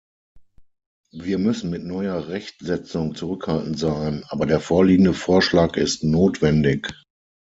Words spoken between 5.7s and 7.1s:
ist notwendig.